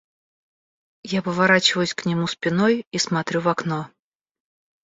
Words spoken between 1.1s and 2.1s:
поворачиваюсь к